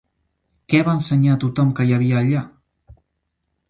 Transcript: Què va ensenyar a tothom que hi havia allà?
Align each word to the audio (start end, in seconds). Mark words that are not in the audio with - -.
Què 0.73 0.79
va 0.87 0.95
ensenyar 1.01 1.35
a 1.37 1.41
tothom 1.45 1.77
que 1.81 1.87
hi 1.91 1.97
havia 1.99 2.21
allà? 2.25 2.45